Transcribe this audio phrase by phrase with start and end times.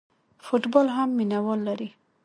[0.45, 1.89] فوټبال هم مینه وال لري.